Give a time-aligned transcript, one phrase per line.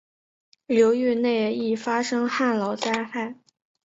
[0.65, 3.35] 流域内易发生旱涝灾害。